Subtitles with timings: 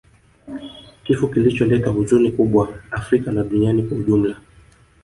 [1.03, 4.35] kifo kilicholeta huzuni kubwa Afrika na duniani kwa ujumla